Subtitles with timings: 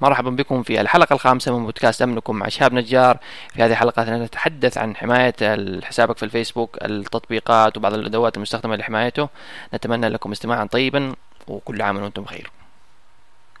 [0.00, 3.18] مرحبا بكم في الحلقة الخامسة من بودكاست أمنكم مع شهاب نجار.
[3.54, 5.34] في هذه الحلقة نتحدث عن حماية
[5.84, 9.28] حسابك في الفيسبوك التطبيقات وبعض الأدوات المستخدمة لحمايته.
[9.74, 11.14] نتمنى لكم استماعا طيبا
[11.48, 12.50] وكل عام وأنتم بخير.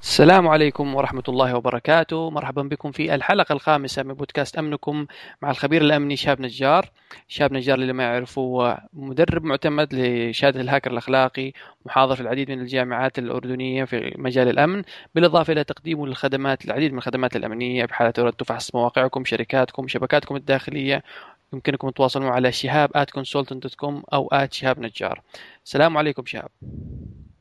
[0.04, 2.30] السلام عليكم ورحمة الله وبركاته.
[2.30, 5.06] مرحبا بكم في الحلقة الخامسة من بودكاست أمنكم
[5.42, 6.90] مع الخبير الأمني شاب نجار.
[7.28, 11.52] شاب نجار اللي ما يعرفه هو مدرب معتمد لشهادة الهاكر الأخلاقي
[11.86, 14.82] محاضر في العديد من الجامعات الأردنية في مجال الأمن
[15.14, 21.02] بالإضافة إلى تقديمه للخدمات العديد من الخدمات الأمنية بحالة أردتوا فحص مواقعكم شركاتكم شبكاتكم الداخلية.
[21.52, 22.90] يمكنكم تتواصلوا على شهاب
[24.12, 25.20] أو at شهاب نجار.
[25.64, 26.48] السلام عليكم شهاب.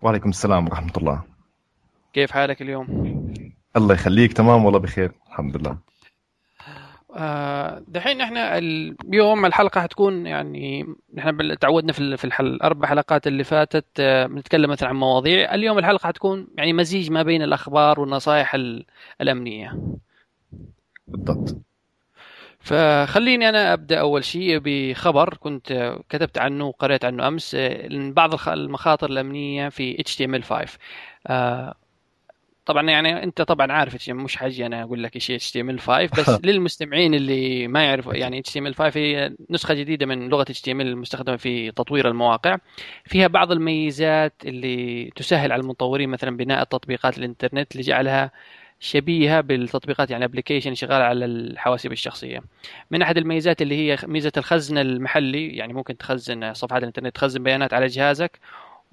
[0.01, 1.32] وعليكم السلام ورحمة الله.
[2.13, 2.87] كيف حالك اليوم؟
[3.77, 5.77] الله يخليك تمام والله بخير الحمد لله.
[7.15, 13.85] آه، دحين إحنا اليوم الحلقة حتكون يعني نحن تعودنا في في الاربع حلقات اللي فاتت
[13.99, 15.55] آه، بنتكلم مثلا عن مواضيع.
[15.55, 18.55] اليوم الحلقة حتكون يعني مزيج ما بين الأخبار والنصائح
[19.21, 19.79] الأمنية.
[21.07, 21.57] بالضبط.
[22.59, 29.09] فخليني أنا أبدأ أول شيء بخبر كنت كتبت عنه وقرأت عنه أمس آه، بعض المخاطر
[29.09, 30.67] الأمنية في HTML5
[32.65, 37.13] طبعا يعني أنت طبعا عارف مش حاجي أنا أقول لك إيش HTML 5 بس للمستمعين
[37.13, 42.07] اللي ما يعرفوا يعني HTML 5 هي نسخة جديدة من لغة HTM المستخدمه في تطوير
[42.07, 42.57] المواقع
[43.05, 48.31] فيها بعض الميزات اللي تسهل على المطورين مثلا بناء التطبيقات الإنترنت لجعلها
[48.79, 52.43] شبيهة بالتطبيقات يعني application شغالة على الحواسيب الشخصية.
[52.91, 57.73] من أحد الميزات اللي هي ميزة الخزن المحلي يعني ممكن تخزن صفحات الإنترنت تخزن بيانات
[57.73, 58.39] على جهازك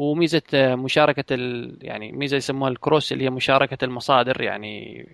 [0.01, 1.77] وميزة مشاركة ال...
[1.83, 5.07] يعني ميزة يسموها ال cross اللي هي مشاركة المصادر يعني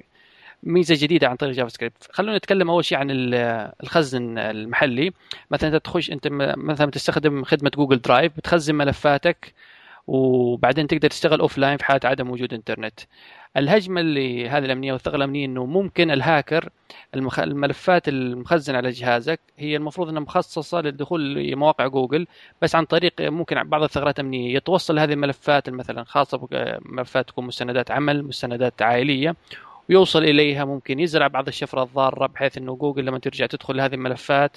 [0.63, 3.09] ميزة جديدة عن طريق JavaScript خلونا نتكلم أول شيء عن
[3.83, 5.13] الخزن المحلي.
[5.51, 9.55] مثلا أنت تخش أنت مثلا تستخدم خدمة جوجل درايف بتخزن ملفاتك
[10.07, 13.01] وبعدين تقدر تشتغل offline في حالة عدم وجود إنترنت.
[13.57, 16.69] الهجمة اللي هذه الأمنية والثغره الأمنية إنه ممكن الهاكر
[17.15, 17.39] المخ...
[17.39, 22.27] الملفات المخزنة على جهازك هي المفروض إنها مخصصة للدخول لمواقع جوجل
[22.63, 27.91] بس عن طريق ممكن بعض الثغرات الامنيه يتوصل هذه الملفات مثلا خاصة بملفات تكون مستندات
[27.91, 29.37] عمل مستندات عائلية
[29.89, 34.57] ويوصل إليها ممكن يزرع بعض الشفرة الضارة بحيث إنه جوجل لما ترجع تدخل هذه الملفات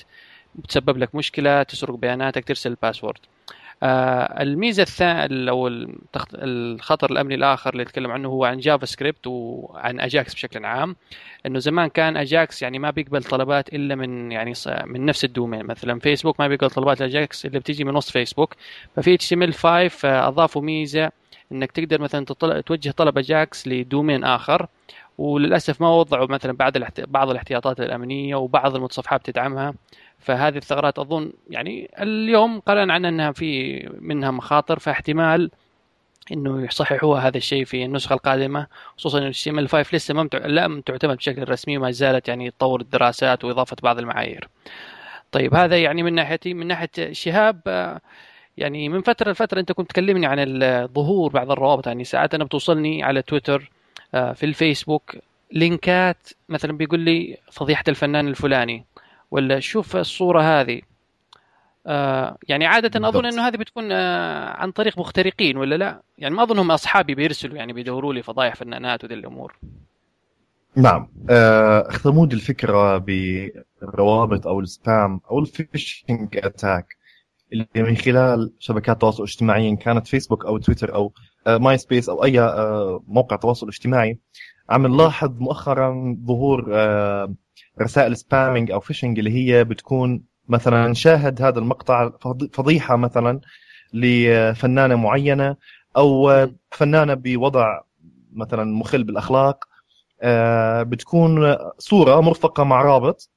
[0.56, 3.20] بتسبب لك مشكلة تسرق بياناتك ترسل ال password
[3.84, 5.68] الميزة الثانية أو
[6.34, 10.96] الخطر الأمني الآخر اللي نتكلم عنه هو عن JavaScript وعن AJAX بشكل عام
[11.46, 14.54] إنه زمان كان AJAX يعني ما بيقبل طلبات إلا من يعني
[14.86, 15.66] من نفس ال domain.
[15.66, 18.56] مثلا فيسبوك ما بيقبل طلبات AJAX اللي بتيجي من وسط فيسبوك.
[18.96, 21.12] ففي HTML 5 اضافوا ميزة
[21.52, 22.26] إنك تقدر مثلا
[22.62, 24.68] توجه طلب AJAX ل domain آخر
[25.18, 29.74] وللأسف ما وضعوا مثلا بعض بعض الاحتياطات الأمنية وبعض المتصفحات بتدعمها.
[30.20, 35.52] فهذه الثغرات أظن يعني اليوم قرأنا عنها إنها في منها مخاطر فاحتمال
[36.32, 40.82] إنه يصححوها هذا الشيء في النسخة القادمة خصوصا إن السي ام 5 لسه ما لم
[40.82, 44.50] تعتمد بشكل رسمي وما زالت يعني تطور الدراسات وإضافة بعض المعايير.
[45.32, 47.62] طيب هذا يعني من ناحيتي من ناحية شهاب
[48.58, 50.60] يعني من فترة لفترة أنت كنت تكلمني عن
[50.94, 53.72] ظهور بعض الروابط يعني ساعات أنا بتوصلني على تويتر
[54.12, 55.16] في الفيسبوك
[55.52, 58.86] لينكات مثلا بيقول لي فضيحة الفنان الفلاني
[59.32, 60.82] ولا شوف الصورة هذه
[61.88, 66.44] آه يعني عادة أظن أنه هذه بتكون آه عن طريق مخترقين ولا لا؟ يعني ما
[66.44, 69.56] أظنهم أصحابي بيرسلوا يعني بيدوروا لي فضايح فنانات وذي الأمور.
[70.76, 76.98] نعم آه أخ ثمود الفكرة بالروابط أو ال spam أو ال phishing attack
[77.54, 81.14] اللي من خلال شبكات التواصل الاجتماعي كانت فيسبوك أو تويتر أو
[81.48, 84.20] آه ماي سبيس أو أي آه موقع تواصل اجتماعي
[84.70, 87.34] عم نلاحظ مؤخرا ظهور آه
[87.82, 92.10] رسائل spamming أو phishing اللي هي بتكون مثلا شاهد هذا المقطع
[92.54, 93.42] فضيحة مثلا
[93.94, 95.56] لفنانة معينة
[95.98, 97.82] أو فنانة بوضع
[98.34, 99.66] مثلا مخل بالأخلاق
[100.84, 103.30] بتكون صورة مرفقة مع رابط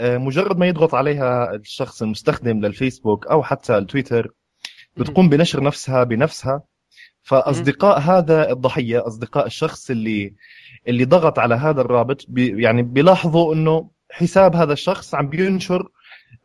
[0.00, 4.30] مجرد ما يضغط عليها الشخص المستخدم للفيسبوك أو حتى التويتر
[4.96, 6.62] بتقوم بنشر نفسها بنفسها.
[7.22, 10.34] فأصدقاء هذا الضحية أصدقاء الشخص اللي
[10.88, 15.88] اللي ضغط على هذا الرابط بي يعني بيلاحظوا إنه حساب هذا الشخص عم بينشر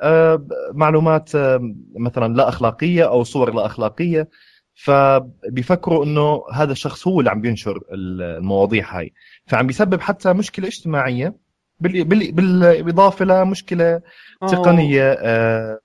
[0.01, 4.29] آه معلومات آه مثلا لا أخلاقية أو صور لا أخلاقية.
[4.73, 9.13] فبيفكروا إنه هذا الشخص هو اللي عم بينشر المواضيع هاي.
[9.47, 11.35] فعم بيسبب حتى مشكلة اجتماعية
[11.79, 14.01] بالإضافة لمشكلة
[14.41, 15.79] تقنية آه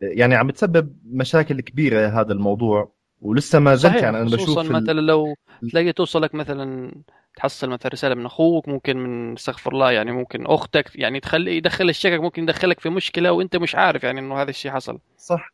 [0.00, 2.92] يعني عم بتسبب مشاكل كبيرة هذا الموضوع.
[3.20, 5.34] ولسه ما زلت يعني أنا بشوف خصوصا مثلا لو
[5.70, 6.94] تلاقي توصلك مثلا
[7.36, 11.88] تحصل مثلا رسالة من أخوك ممكن من استغفر الله يعني ممكن أختك يعني تخلي يدخل
[11.88, 14.98] الشكك ممكن يدخلك في مشكلة وأنت مش عارف يعني إنه هذا الشيء حصل.
[15.16, 15.52] صح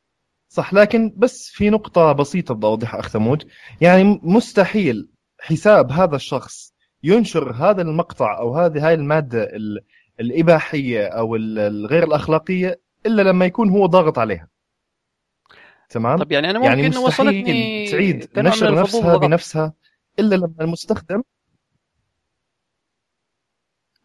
[0.48, 0.74] صح.
[0.74, 3.48] لكن بس في نقطة بسيطة بدي أوضحها أخ ثمود.
[3.80, 5.08] يعني مستحيل
[5.40, 9.48] حساب هذا الشخص ينشر هذا المقطع أو هذه هاي المادة
[10.20, 14.48] الإباحية أو الغير الأخلاقية إلا لما يكون هو ضاغط عليها.
[15.88, 19.72] تمام؟ طب يعني أنا ممكن يعني وصلتني تعيد نشر نفسها بنفسها
[20.18, 21.22] إلا لما المستخدم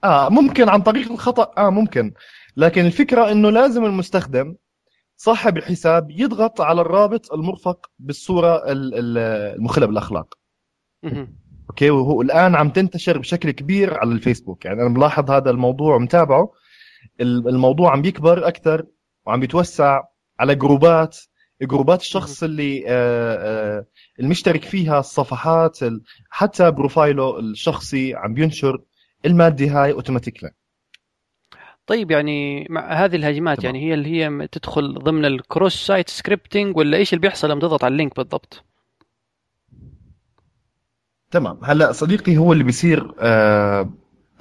[0.04, 2.14] آه ممكن عن طريق الخطأ آه ممكن.
[2.58, 4.56] لكن الفكرة إنه لازم المستخدم
[5.18, 10.34] صاحب الحساب يضغط على الرابط المرفق بالصورة المخلة بالأخلاق.
[11.70, 14.66] okay؟ وهو الآن عم تنتشر بشكل كبير على الفيسبوك.
[14.66, 16.52] يعني أنا ملاحظ هذا الموضوع ومتابعه.
[17.22, 18.86] الموضوع عم بيكبر أكثر
[19.26, 20.02] وعم بيتوسع
[20.40, 21.18] على جروبات
[21.62, 23.86] جروبات الشخص اللي آه، آه،
[24.20, 25.80] المشترك فيها الصفحات
[26.30, 28.82] حتى profile ه الشخصي عم بينشر
[29.26, 30.52] الماده هاي automatically
[31.88, 33.66] طيب يعني مع هذه الهجمات طبعا.
[33.66, 37.84] يعني هي اللي هي تدخل ضمن ال cross-site scripting ولا إيش اللي بيحصل لما تضغط
[37.84, 38.64] على ال link بالضبط؟
[41.32, 41.60] تمام.
[41.64, 43.94] هلا صديقي هو اللي بيصير آه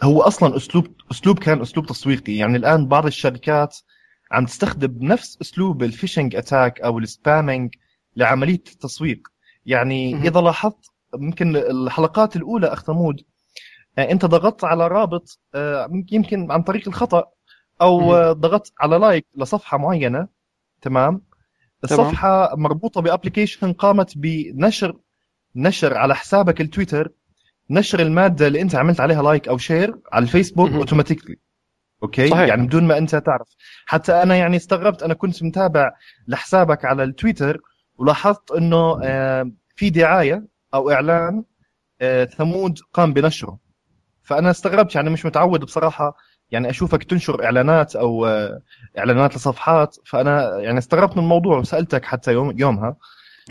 [0.02, 2.36] هو أصلا أسلوب أسلوب كان أسلوب تسويقي.
[2.36, 3.76] يعني الآن بعض الشركات
[4.32, 7.74] عم تستخدم نفس أسلوب ال phishing attack أو ال spamming
[8.16, 9.28] لعملية التسويق.
[9.66, 13.20] يعني إذا لاحظت ممكن الحلقات الأولى أخ ثمود
[13.98, 17.24] انت ضغطت على رابط آه، يمكن عن طريق الخطأ
[17.82, 20.28] أو ضغطت على like لصفحة معينة
[20.82, 21.22] تمام؟
[21.84, 24.96] الصفحة مربوطة ب application قامت بنشر
[25.56, 27.12] نشر على حسابك التويتر
[27.70, 31.36] نشر المادة اللي أنت عملت عليها like أو share على الفيسبوك automatically
[32.02, 32.48] okay؟ صحيح.
[32.48, 33.48] يعني بدون ما أنت تعرف.
[33.86, 35.92] حتى أنا يعني استغربت أنا كنت متابع
[36.28, 37.60] لحسابك على التويتر
[37.98, 41.44] ولاحظت إنه آه، في دعاية أو إعلان
[42.38, 43.58] ثمود قام بنشره.
[44.22, 46.16] فأنا استغربت يعني مش متعود بصراحة
[46.50, 48.62] يعني أشوفك تنشر إعلانات أو آه،
[48.98, 52.96] إعلانات لصفحات فأنا يعني استغربت من الموضوع وسألتك حتى يوم يومها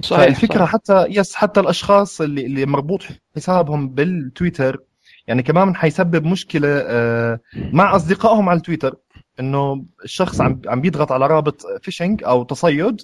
[0.01, 0.71] صحيح الفكرة صحيح.
[0.71, 3.03] حتى يس حتى الأشخاص اللي اللي مربوط
[3.35, 4.83] حسابهم بالتويتر
[5.27, 8.95] يعني كمان حيسبب مشكلة آه، مع أصدقائهم على التويتر
[9.39, 13.01] إنه الشخص عم عم بيضغط على رابط phishing أو تصيد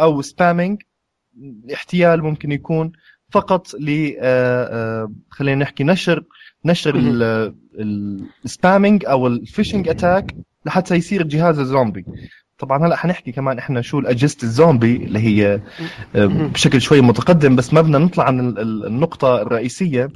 [0.00, 0.82] أو spamming
[1.74, 2.92] احتيال ممكن يكون
[3.30, 6.24] فقط ل آه، خلينا نحكي نشر
[6.64, 6.94] نشر
[8.44, 10.36] ال spamming أو ال phishing attack
[10.66, 12.04] لحتى يصير جهاز الزومبي
[12.58, 15.60] طبعا هلأ حنحكي كمان إحنا شو اجهزه الزومبي اللي هي
[16.16, 20.08] آه، بشكل شوي متقدم بس ما بدنا نطلع عن النقطة الرئيسية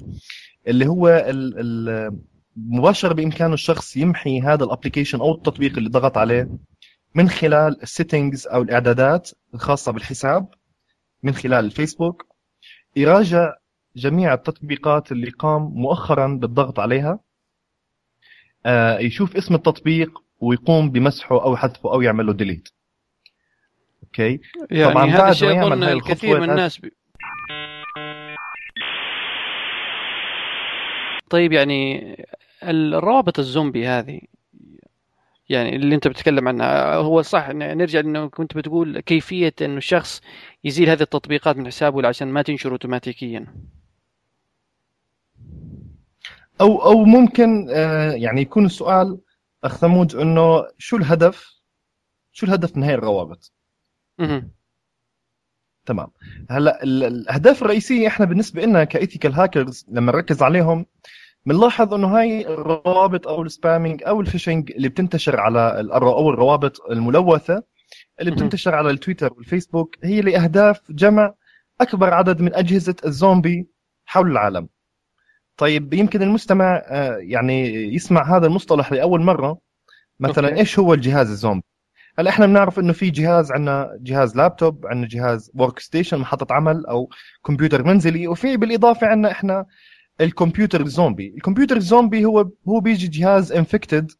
[0.68, 1.24] اللي هو
[2.56, 6.48] مباشرة بإمكانه الشخص يمحي هذا ال application أو التطبيق اللي ضغط عليه
[7.14, 10.48] من خلال ال settings أو الإعدادات الخاصة بالحساب
[11.22, 12.26] من خلال الفيسبوك
[12.96, 13.52] يراجع
[13.98, 17.20] جميع التطبيقات اللي قام مؤخرا بالضغط عليها
[18.66, 22.68] آه، يشوف اسم التطبيق ويقوم بمسحه أو حذفه أو يعمل له delete
[24.02, 24.40] okay؟
[24.70, 26.92] يعني طبعا هذا الشيء أظن الكثير من الناس بي...
[31.30, 32.16] طيب يعني
[32.62, 34.20] الروابط الزومبي هذه
[35.48, 40.20] يعني اللي أنت بتتكلم عنها هو صح نرجع إنه كنت بتقول كيفية إنه الشخص
[40.64, 43.46] يزيل هذه التطبيقات من حسابه عشان ما تنشر اوتوماتيكيا.
[46.60, 49.18] أو أو ممكن آه، يعني يكون السؤال
[49.64, 51.58] أخ ثمود إنه شو الهدف؟
[52.32, 53.52] شو الهدف من هاي الروابط؟
[55.86, 56.08] تمام.
[56.50, 60.86] هلأ الأهداف الرئيسية إحنا بالنسبة لنا ك ethical hackers لما نركز عليهم
[61.46, 66.80] بنلاحظ إنه هاي الروابط أو ال spamming أو ال phishing اللي بتنتشر على أو الروابط
[66.90, 67.62] الملوثة
[68.20, 71.34] اللي بتنتشر على التويتر والفيسبوك هي لأهداف جمع
[71.80, 73.68] أكبر عدد من أجهزة الزومبي
[74.04, 74.68] حول العالم.
[75.58, 79.58] طيب يمكن المستمع آه، يعني يسمع هذا المصطلح لأول مرة.
[80.20, 80.60] مثلا okay.
[80.60, 81.64] إيش هو الجهاز الزومبي؟
[82.18, 87.10] هلأ إحنا بنعرف إنه في جهاز عندنا جهاز لابتوب عندنا جهاز workstation محطة عمل أو
[87.46, 89.66] كمبيوتر منزلي وفي بالإضافة عندنا إحنا
[90.20, 91.34] الكمبيوتر الزومبي.
[91.36, 94.10] الكمبيوتر الزومبي هو هو بيجي جهاز infected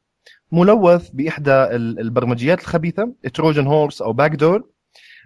[0.53, 4.69] ملوث بإحدى البرمجيات الخبيثة Trojan horse أو backdoor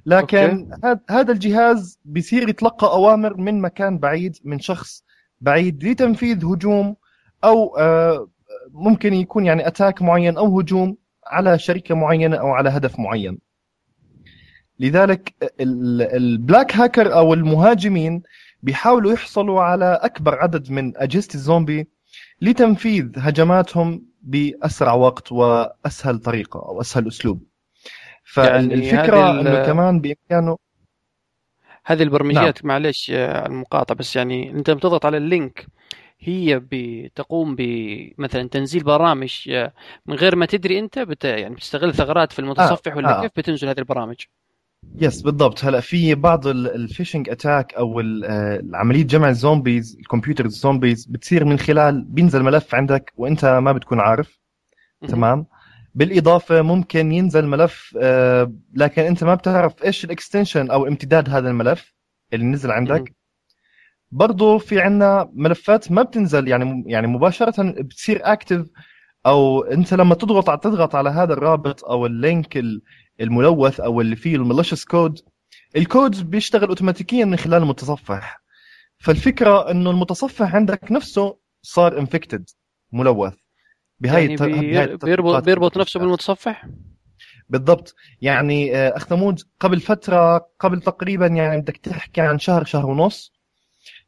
[0.06, 0.70] لكن
[1.10, 5.04] هذا الجهاز بيصير يتلقى أوامر من مكان بعيد من شخص
[5.42, 6.96] بعيد لتنفيذ هجوم
[7.44, 8.28] أو آه،
[8.70, 10.96] ممكن يكون يعني أتاك معين أو هجوم
[11.26, 13.38] على شركة معينة أو على هدف معين.
[14.80, 18.22] لذلك البلاك هاكر أو المهاجمين
[18.62, 21.88] بيحاولوا يحصلوا على أكبر عدد من أجهزة الزومبي
[22.40, 27.42] لتنفيذ هجماتهم بأسرع وقت وأسهل طريقة أو أسهل أسلوب.
[28.24, 30.56] فالفكرة يعني إنه كمان بإمكانه
[31.84, 32.68] هذه البرمجيات نعم.
[32.68, 35.66] معلش آه، المقاطعة بس يعني أنت بتضغط على ال link
[36.20, 39.72] هي بتقوم بمثلا تنزيل برامج آه،
[40.06, 42.96] من غير ما تدري أنت بت يعني بتستغل ثغرات في المتصفح آه.
[42.96, 43.22] ولا آه.
[43.22, 44.16] كيف بتنزل هذه البرامج؟
[45.00, 48.00] yes بالضبط هلأ في بعض ال phishing attack أو
[48.74, 53.72] عملية جمع ال zombies الكمبيوتر ال zombies بتصير من خلال بينزل ملف عندك وأنت ما
[53.72, 54.40] بتكون عارف
[55.08, 55.46] تمام
[55.94, 61.50] بالإضافة ممكن ينزل ملف آه، لكن أنت ما بتعرف إيش ال extension أو امتداد هذا
[61.50, 61.94] الملف
[62.32, 63.14] اللي نزل عندك.
[64.10, 68.66] برضه في عندنا ملفات ما بتنزل يعني يعني مباشرة بتصير active
[69.26, 72.62] أو أنت لما تضغط تضغط على هذا الرابط أو ال link
[73.20, 75.20] الملوث أو اللي فيه ال malicious code
[75.76, 78.42] الكود بيشتغل اوتوماتيكيا من خلال المتصفح.
[78.98, 82.50] فالفكرة إنه المتصفح عندك نفسه صار infected
[82.92, 83.34] ملوث.
[84.02, 84.96] بهاي يعني بي...
[84.96, 86.66] بيربط بيربط نفسه بالمتصفح؟
[87.48, 87.94] بالضبط.
[88.20, 93.32] يعني آه، اخ ثمود قبل فترة قبل تقريبا يعني بدك تحكي عن شهر شهر ونص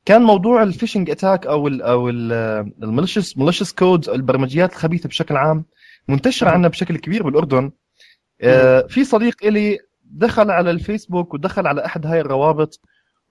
[0.04, 5.36] كان موضوع ال phishing attack أو ال أو ال malicious malicious code البرمجيات الخبيثة بشكل
[5.36, 5.64] عام
[6.08, 7.72] منتشرة عندنا بشكل كبير بالأردن.
[8.40, 12.80] آه، في صديق إلي دخل على الفيسبوك ودخل على أحد هاي الروابط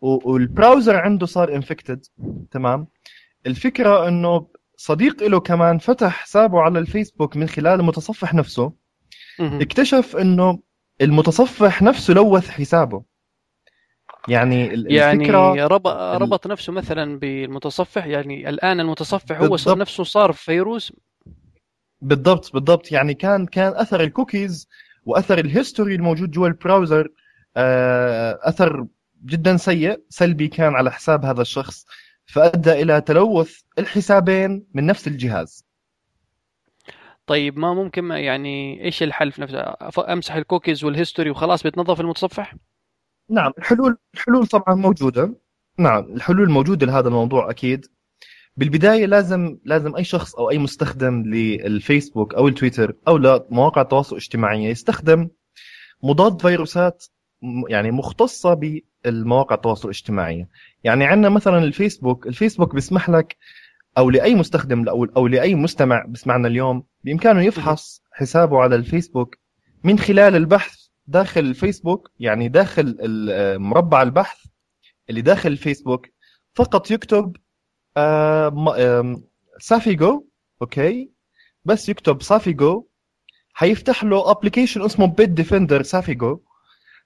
[0.01, 2.05] وال browser عنده صار infected
[2.51, 2.87] تمام.
[3.47, 4.47] الفكرة إنه
[4.83, 8.73] صديق له كمان فتح حسابه على الفيسبوك من خلال المتصفح نفسه.
[9.39, 10.59] اكتشف إنه
[11.01, 13.03] المتصفح نفسه لوث حسابه.
[14.27, 15.87] يعني الفكرة يعني ربط,
[16.21, 19.77] ربط نفسه مثلا بالمتصفح يعني الآن المتصفح هو بالضبط.
[19.77, 20.93] نفسه صار فيروس.
[22.01, 22.91] بالضبط بالضبط.
[22.91, 24.67] يعني كان كان أثر الكوكيز
[25.05, 27.07] وأثر ال history الموجود جوا ال browser
[27.57, 28.85] آه، أثر
[29.25, 31.85] جدا سيء سلبي كان على حساب هذا الشخص.
[32.25, 35.65] فأدى إلى تلوث الحسابين من نفس الجهاز.
[37.25, 39.75] طيب ما ممكن يعني إيش الحل في نفسه؟
[40.13, 42.55] أمسح ال cookies وال history وخلاص بيتنظف المتصفح؟
[43.29, 45.35] نعم الحلول الحلول طبعا موجودة.
[45.77, 47.85] نعم الحلول موجودة لهذا الموضوع أكيد.
[48.57, 54.63] بالبداية لازم لازم أي شخص أو أي مستخدم للفيسبوك أو التويتر أو لمواقع التواصل الاجتماعي
[54.63, 55.29] يستخدم
[56.03, 57.05] مضاد فيروسات
[57.69, 60.47] يعني مختصة بالمواقع التواصل الاجتماعي.
[60.83, 63.37] يعني عندنا مثلا الفيسبوك الفيسبوك بيسمح لك
[63.97, 69.37] أو لأي مستخدم أو لأي مستمع بسمعنا اليوم بإمكانه يفحص حسابه على الفيسبوك
[69.83, 72.97] من خلال البحث داخل الفيسبوك يعني داخل
[73.59, 74.45] مربع البحث
[75.09, 76.07] اللي داخل الفيسبوك.
[76.53, 77.37] فقط يكتب
[79.59, 80.27] Safego
[80.61, 81.11] okay؟
[81.65, 82.87] بس يكتب Safego
[83.53, 86.39] حيفتح له application اسمه Bitdefender Safego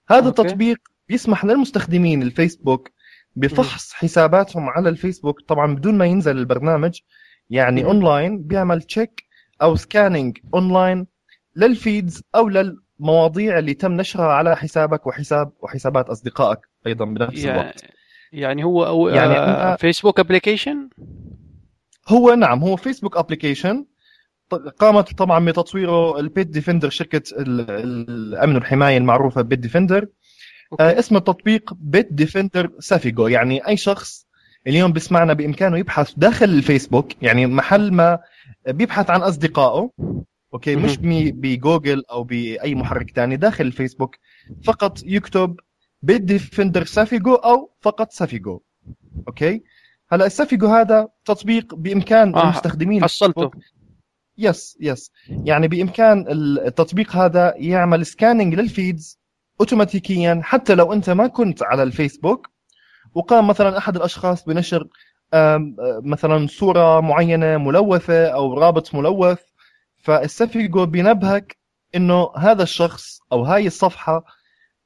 [0.07, 0.41] هذا okay.
[0.41, 0.77] التطبيق
[1.09, 2.91] بيسمح للمستخدمين الفيسبوك
[3.35, 6.99] بفحص حساباتهم على الفيسبوك طبعا بدون ما ينزل البرنامج
[7.49, 9.23] يعني أونلاين بيعمل check
[9.61, 11.07] أو scanning online
[11.55, 17.61] لل feeds أو للمواضيع اللي تم نشرها على حسابك وحساب وحسابات أصدقائك أيضا بنفس يعني
[17.61, 17.83] الوقت.
[18.31, 20.89] يعني هو أو يعني آه Facebook application
[22.07, 23.85] هو نعم هو Facebook application
[24.79, 30.07] قامت طبعا بتطويره ال Bitdefender شركة الأمن والحماية المعروفة Bitdefender.
[30.79, 33.27] آه اسم التطبيق Bitdefender Safego.
[33.27, 34.27] يعني أي شخص
[34.67, 38.19] اليوم بيسمعنا بإمكانه يبحث داخل الفيسبوك يعني محل ما
[38.67, 39.91] بيبحث عن أصدقائه
[40.53, 44.15] okay مش بجوجل أو بأي محرك ثاني داخل الفيسبوك
[44.63, 45.55] فقط يكتب
[46.01, 48.61] Bitdefender Safego أو فقط Safego.
[49.27, 49.63] okay؟
[50.11, 53.51] هلا ال Safego هذا تطبيق بإمكان آه المستخدمين حصلته.
[54.37, 56.25] yes yes يعني بإمكان
[56.67, 59.19] التطبيق هذا يعمل scanning لل feeds
[59.59, 62.49] اوتوماتيكيا حتى لو أنت ما كنت على الفيسبوك.
[63.13, 64.87] وقام مثلا أحد الأشخاص بنشر
[66.03, 69.39] مثلا صورة معينة ملوثة أو رابط ملوث.
[69.97, 71.57] فال Safego بينبهك
[71.95, 74.25] إنه هذا الشخص أو هاي الصفحة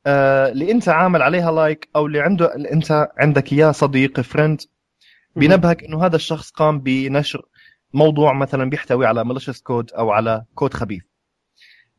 [0.07, 4.61] اللي أنت عامل عليها like أو اللي عنده اللي أنت عندك إياه صديق friend
[5.35, 7.45] بينبهك إنه هذا الشخص قام بنشر
[7.93, 11.03] موضوع مثلا بيحتوي على malicious code أو على كود خبيث.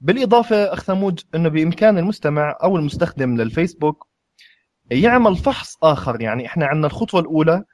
[0.01, 4.07] بالإضافة أخ ثمود إنه بإمكان المستمع أو المستخدم للفيسبوك
[4.91, 6.21] يعمل فحص آخر.
[6.21, 7.65] يعني إحنا عندنا الخطوة الأولى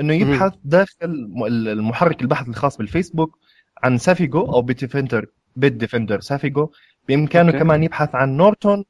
[0.00, 3.38] إنه يبحث داخل المحرك البحث الخاص بالفيسبوك
[3.82, 6.70] عن Safego أو Bitdefender Bitdefender Safego
[7.08, 7.58] بإمكانه okay.
[7.58, 8.84] كمان يبحث عن Norton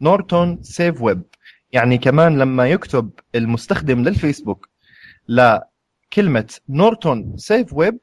[0.00, 1.22] Norton Safe Web.
[1.72, 4.68] يعني كمان لما يكتب المستخدم للفيسبوك
[5.28, 7.98] لكلمة Norton Safe Web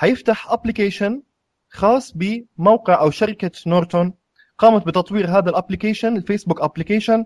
[0.00, 1.22] حيفتح application
[1.70, 4.12] خاص بموقع أو شركة Norton
[4.58, 7.24] قامت بتطوير هذا ال application الفيسبوك application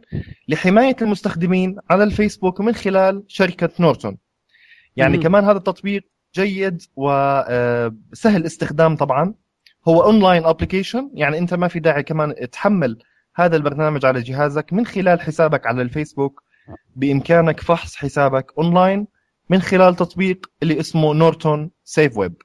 [0.49, 4.19] لحماية المستخدمين على الفيسبوك من خلال شركة Norton.
[4.97, 5.23] يعني مم.
[5.23, 6.03] كمان هذا التطبيق
[6.35, 9.35] جيد وسهل استخدام طبعا.
[9.89, 12.99] هو online application يعني أنت ما في داعي كمان تحمل
[13.35, 16.43] هذا البرنامج على جهازك من خلال حسابك على الفيسبوك.
[16.97, 19.07] بإمكانك فحص حسابك اونلاين
[19.51, 22.43] من خلال تطبيق اللي اسمه Norton Safe Web.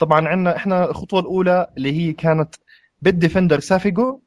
[0.00, 2.54] طبعا عندنا إحنا الخطوة الأولى اللي هي كانت
[3.02, 4.20] بال Defender Safego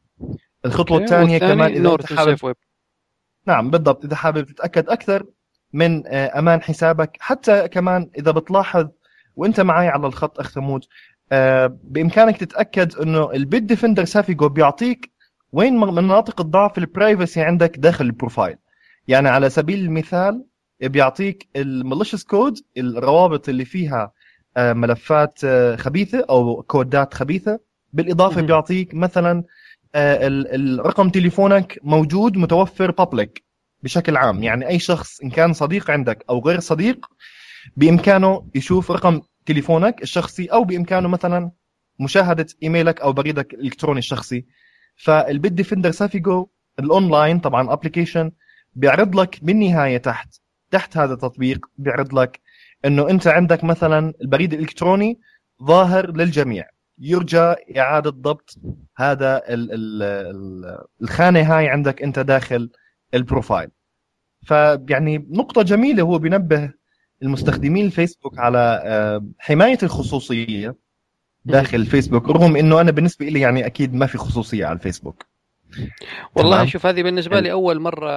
[0.65, 2.55] الخطوة الثانية كمان إذا أنت حابب ويب.
[3.47, 5.25] نعم بالضبط إذا حابب تتأكد أكثر
[5.73, 8.87] من آه، أمان حسابك حتى كمان إذا بتلاحظ
[9.35, 10.85] وأنت معي على الخط اخ ثمود
[11.31, 15.11] آه، بإمكانك تتأكد إنه ال Bitdefender Safego بيعطيك
[15.51, 18.57] وين مناطق الضعف ال privacy عندك داخل ال profile
[19.07, 20.45] يعني على سبيل المثال
[20.81, 24.11] بيعطيك ال malicious code الروابط اللي فيها
[24.57, 25.39] ملفات
[25.75, 27.59] خبيثة أو كودات خبيثة.
[27.93, 29.43] بالإضافة بيعطيك مثلا
[29.95, 33.43] الرقم تليفونك موجود متوفر public
[33.83, 34.43] بشكل عام.
[34.43, 37.05] يعني أي شخص إن كان صديق عندك أو غير صديق
[37.77, 41.51] بإمكانه يشوف رقم تليفونك الشخصي أو بإمكانه مثلا
[41.99, 44.45] مشاهدة إيميلك أو بريدك الإلكتروني الشخصي.
[44.95, 46.47] فال Bitdefender Safego
[46.79, 48.31] ال online طبعا application
[48.75, 50.35] بيعرض لك بالنهاية تحت
[50.71, 52.41] تحت هذا التطبيق بيعرض لك
[52.85, 55.19] إنه أنت عندك مثلا البريد الإلكتروني
[55.63, 56.65] ظاهر للجميع.
[56.99, 58.55] يرجى إعادة ضبط
[58.97, 62.69] هذا ال ال الخانة هاي عندك أنت داخل
[63.13, 63.69] ال profile.
[64.45, 66.73] فيعني نقطة جميلة هو بينبه
[67.23, 70.75] المستخدمين الفيسبوك على آه، حماية الخصوصية
[71.45, 75.25] داخل الفيسبوك رغم إنه أنا بالنسبة لي يعني أكيد ما في خصوصية على الفيسبوك.
[76.35, 76.67] والله تمام.
[76.67, 78.09] شوف هذه بالنسبة لي أول مرة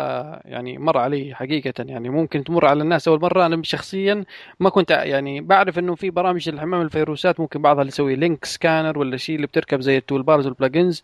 [0.44, 2.08] يعني مر علي حقيقة يعني.
[2.08, 3.46] ممكن تمر على الناس أول مرة.
[3.46, 4.24] أنا شخصيا
[4.60, 8.98] ما كنت يعني بعرف إنه في برامج الحماية الفيروسات ممكن بعضها اللي يسوي link scanner
[8.98, 11.02] ولا شيء اللي بتركب زي ال toolbars وال plugins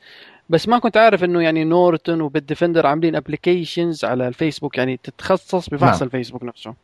[0.49, 4.79] بس ما كنت عارف إنه يعني Norton و Bitdefender عاملين applications على الفيسبوك.
[4.79, 6.07] يعني تتخصص بفحص نعم.
[6.07, 6.75] الفيسبوك نفسه.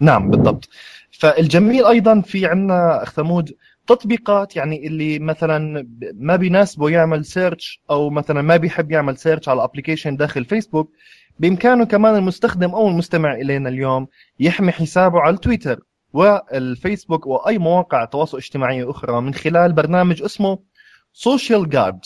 [0.00, 0.68] نعم بالضبط.
[1.10, 3.54] فالجميل أيضا في عندنا أخ ثمود
[3.88, 9.64] تطبيقات يعني اللي مثلا ما بيناسبه يعمل search أو مثلا ما بيحب يعمل search على
[9.64, 10.92] application داخل فيسبوك
[11.38, 14.06] بإمكانه كمان المستخدم أو المستمع إلينا اليوم
[14.40, 15.80] يحمي حسابه على التويتر
[16.12, 20.58] والفيسبوك وأي مواقع تواصل اجتماعيه أخرى من خلال برنامج اسمه
[21.12, 22.00] Social Guard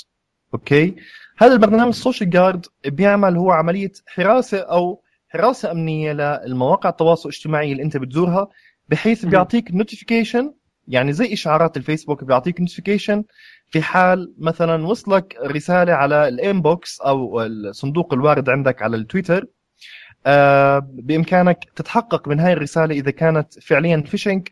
[0.55, 0.97] okay؟
[1.39, 7.83] هذا البرنامج Social Guard بيعمل هو عملية حراسة أو حراسة أمنية للمواقع التواصل الاجتماعي اللي
[7.83, 8.49] أنت بتزورها
[8.89, 10.53] بحيث بيعطيك notification
[10.89, 13.25] يعني زي إشعارات الفيسبوك بيعطيك notification
[13.71, 19.47] في حال مثلا وصلك رسالة على ال inbox أو صندوق الوارد عندك على التويتر
[20.27, 24.49] آه بإمكانك تتحقق من هاي الرسالة إذا كانت فعليا phishing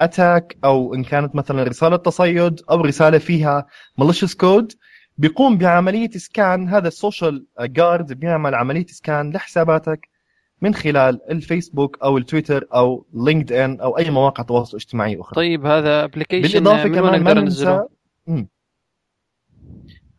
[0.00, 3.66] attack أو إن كانت مثلا رسالة تصيد أو رسالة فيها
[3.98, 4.72] malicious code
[5.18, 10.08] بيقوم بعملية scan هذا ال Social Guard بيعمل عملية scan لحساباتك.
[10.64, 15.34] من خلال الفيسبوك أو التويتر أو LinkedIn أو أي مواقع تواصل اجتماعي أخرى.
[15.34, 17.84] طيب هذا application بالإضافة كمان ما ننسى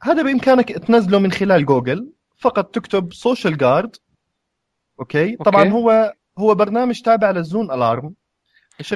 [0.02, 2.12] هذا بإمكانك تنزله من خلال جوجل.
[2.38, 3.96] فقط تكتب Social Guard
[5.00, 5.36] okay.
[5.36, 5.74] طبعا okay.
[5.74, 8.13] هو هو برنامج تابع لل ZoneAlarm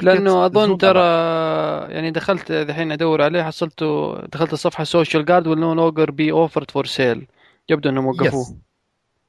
[0.02, 1.00] لأنه أظن ترى
[1.92, 6.70] يعني دخلت الحين أدور عليه حصلته دخلت الصفحة Social Guard will no longer be offered
[6.70, 7.26] for sale
[7.68, 8.40] يبدو إنهم وقفوه.
[8.40, 8.54] يس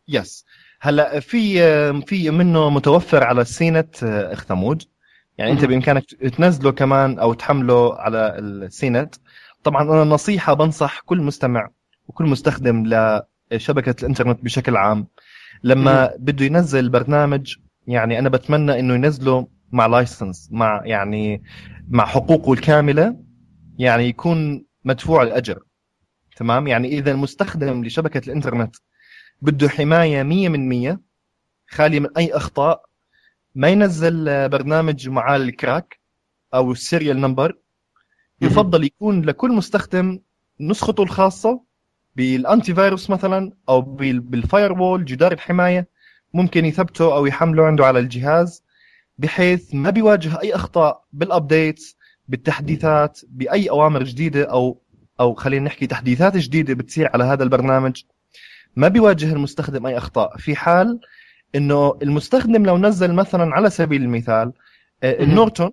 [0.08, 0.46] يس
[0.84, 1.54] هلا في
[2.02, 4.84] في منه متوفر على ال CNET اخ ثمود
[5.38, 9.16] يعني انت بإمكانك تنزله كمان أو تحمله على ال CNET
[9.64, 11.70] طبعا أنا نصيحة بنصح كل مستمع
[12.08, 12.84] وكل مستخدم
[13.52, 15.08] لشبكة الإنترنت بشكل عام.
[15.64, 17.56] لما بده ينزل برنامج
[17.88, 21.44] يعني أنا بتمنى إنه ينزله مع license مع يعني
[21.90, 23.16] مع حقوقه الكاملة
[23.78, 25.60] يعني يكون مدفوع الأجر.
[26.36, 28.76] تمام؟ يعني إذا المستخدم لشبكة الإنترنت
[29.42, 31.00] بده حماية 100%
[31.68, 32.86] خاليه من أي أخطاء.
[33.56, 36.00] ما ينزل برنامج مع ال crack
[36.54, 37.58] أو ال serial number.
[38.42, 40.20] يفضل يكون لكل مستخدم
[40.60, 41.62] نسخته الخاصة
[42.16, 45.88] بال antivirus مثلا أو بال firewall جدار الحماية.
[46.34, 48.64] ممكن يثبته أو يحمله عنده على الجهاز
[49.18, 54.82] بحيث ما بيواجه أي أخطاء بال updates بالتحديثات بأي أوامر جديدة أو
[55.20, 58.04] أو خلينا نحكي تحديثات جديدة بتصير على هذا البرنامج.
[58.76, 60.38] ما بيواجه المستخدم أي أخطاء.
[60.38, 61.00] في حال
[61.56, 64.54] إنه المستخدم لو نزل مثلا على سبيل المثال
[65.04, 65.72] آه، ال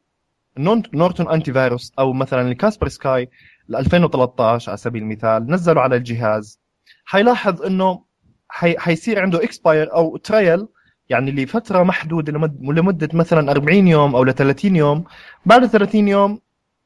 [0.94, 3.30] Norton Norton Antivirus أو مثلا ال Kaspersky
[3.68, 6.60] ل 2013 على سبيل المثال نزلوا على الجهاز
[7.04, 8.04] حيلاحظ إنه
[8.48, 8.78] حي...
[8.78, 10.66] حيصير عنده expire أو trial
[11.08, 12.58] يعني لفترة محدودة لمد...
[12.62, 15.04] لمدة مثلا 40 يوم أو ل 30 يوم.
[15.46, 16.40] بعد 30 يوم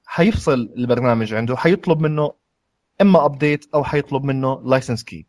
[0.06, 2.32] حيفصل البرنامج عنده حيطلب منه
[3.00, 5.26] إما update أو حيطلب منه license key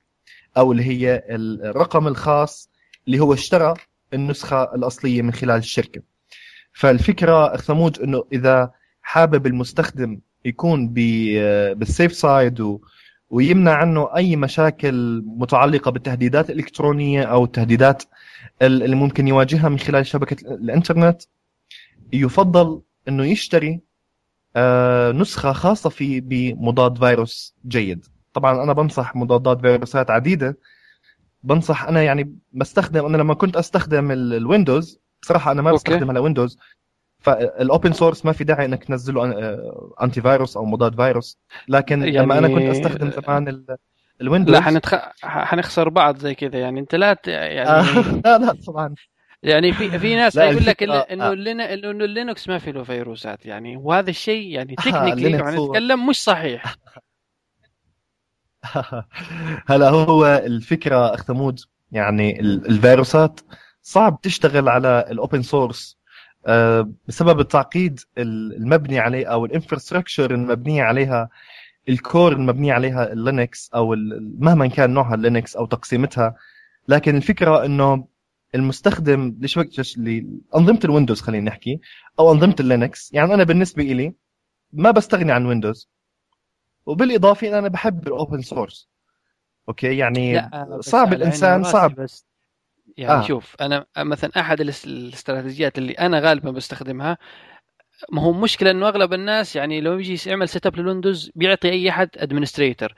[0.57, 2.69] أو اللي هي الرقم الخاص
[3.07, 3.73] اللي هو اشترى
[4.13, 6.01] النسخة الأصلية من خلال الشركة.
[6.73, 12.79] فالفكرة ثمود إنه إذا حابب المستخدم يكون بالسيف سايد و
[13.29, 18.03] ويمنع عنه أي مشاكل متعلقة بالتهديدات الإلكترونية أو التهديدات
[18.61, 21.21] اللي ممكن يواجهها من خلال شبكة الإنترنت
[22.13, 23.81] يفضل إنه يشتري
[24.55, 28.05] آه، نسخة خاصة في بمضاد فيروس جيد.
[28.33, 30.57] طبعا أنا بنصح مضادات فيروسات عديدة.
[31.43, 36.57] بنصح أنا يعني بستخدم أنا لما كنت أستخدم الويندوز بصراحة أنا ما بستخدم على ويندوز
[37.19, 39.33] فال open source ما في داعي إنك تنزله
[40.01, 41.37] anti-virus أو مضاد فيروس.
[41.67, 43.65] لكن يعني لما أنا كنت أستخدم زمان
[44.21, 44.95] الويندوز لا حنتخ...
[45.21, 46.59] حنخسر بعض زي كذا.
[46.59, 47.27] يعني أنت لا ت...
[47.27, 47.87] يعني
[48.25, 48.95] لا لا طبعا.
[49.43, 53.45] يعني في في ناس يقول لك إنه إنه إنه اللينكس ما في له فيروسات.
[53.45, 56.63] يعني وهذا الشيء يعني technically آه نتكلم مش صحيح.
[59.69, 61.59] هلا هو الفكرة اخ ثمود
[61.91, 63.39] يعني الفيروسات
[63.81, 65.97] صعب تشتغل على ال open source
[66.45, 71.29] آه، بسبب التعقيد المبني عليه أو ال infrastructure المبنية عليها
[71.89, 73.95] ال core المبنية عليها اللينكس أو
[74.39, 76.35] مهما كان نوعها اللينكس أو تقسيمتها.
[76.87, 78.07] لكن الفكرة إنه
[78.55, 79.37] المستخدم
[79.97, 81.79] لانظمه الويندوز خلينا نحكي
[82.19, 84.13] أو أنظمة اللينكس يعني أنا بالنسبة لي
[84.73, 85.89] ما بستغني عن ويندوز.
[86.85, 88.89] وبالإضافة ان أنا بحب ال open source
[89.69, 91.95] okay؟ يعني صعب الإنسان صعب.
[91.95, 92.25] بس.
[92.97, 93.27] يعني آه.
[93.27, 97.17] شوف أنا مثلا أحد الاستراتيجيات اللي أنا غالبا بستخدمها
[98.11, 102.09] ما هو مشكلة إنه أغلب الناس يعني لو يجي يعمل setup للويندوز بيعطي أي أحد
[102.17, 102.93] administrator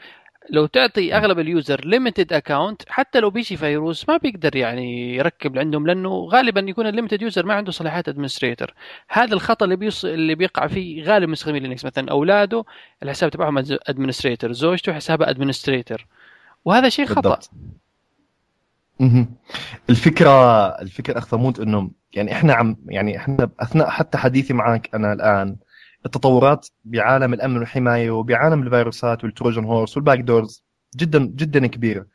[0.49, 5.57] لو تعطي أغلب ال user limited account حتى لو بيجي فيروس ما بيقدر يعني يركب
[5.57, 8.73] عندهم لأنه غالبا يكون ال limited user ما عنده صلاحيات administrator
[9.09, 10.05] هذا الخطأ اللي بيص...
[10.05, 12.63] اللي بيقع فيه غالب مستخدمين لينكس مثلا أولاده
[13.03, 16.05] الحساب تبعهم administrator زوجته حسابها administrator
[16.65, 17.21] وهذا شيء خطأ.
[17.21, 17.51] بالضبط.
[19.89, 25.13] الفكرة الفكرة اخ ثمود إنه يعني إحنا عم يعني إحنا أثناء حتى حديثي معك أنا
[25.13, 25.55] الآن
[26.05, 30.63] التطورات بعالم الأمن والحماية وبعالم الفيروسات وال Trojan horse وال backdoors
[30.95, 32.05] جدا جدا كبيره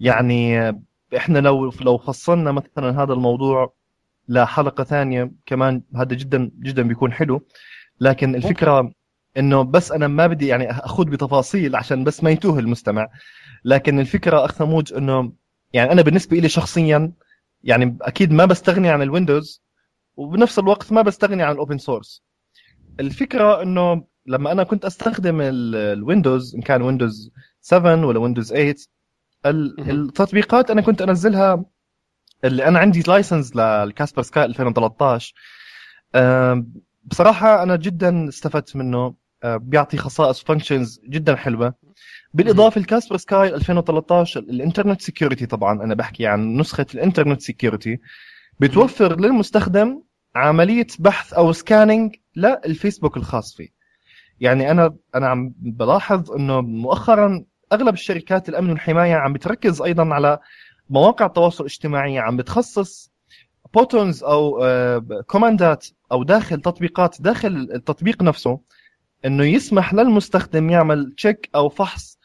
[0.00, 0.70] يعني
[1.16, 3.72] إحنا لو لو فصلنا مثلا هذا الموضوع
[4.28, 7.46] لحلقة ثانية كمان هذا جدا جدا بيكون حلو.
[8.00, 8.92] لكن الفكرة
[9.36, 13.08] إنه بس أنا ما بدي يعني اخذ بتفاصيل عشان بس ما يتوه المستمع.
[13.64, 15.32] لكن الفكرة اخ ثمود إنه
[15.72, 17.12] يعني أنا بالنسبة لي شخصيا
[17.64, 19.62] يعني أكيد ما بستغني عن الويندوز
[20.16, 22.22] وبنفس الوقت ما بستغني عن ال open source.
[23.00, 28.74] الفكرة إنه لما أنا كنت أستخدم الويندوز إن كان ويندوز 7 ولا ويندوز 8
[29.44, 31.64] التطبيقات أنا كنت أنزلها
[32.44, 35.34] اللي أنا عندي license لل Kaspersky 2013
[37.04, 39.14] بصراحة أنا جدا استفدت منه.
[39.44, 41.74] بيعطي خصائص functions جدا حلوة.
[42.34, 47.98] بالإضافة ل Kaspersky 2013 ال Internet Security طبعا أنا بحكي عن نسخة ال Internet Security
[48.60, 50.02] بتوفر للمستخدم
[50.34, 53.68] عملية بحث أو scanning للفيسبوك الخاص فيه.
[54.40, 60.38] يعني أنا أنا عم بلاحظ إنه مؤخرا أغلب الشركات الأمن والحماية عم بتركز أيضا على
[60.90, 63.10] مواقع التواصل الاجتماعي عم بتخصص
[63.74, 64.60] buttons أو
[65.26, 68.60] command ات آه، أو داخل تطبيقات داخل التطبيق نفسه
[69.24, 72.18] إنه يسمح للمستخدم يعمل check أو فحص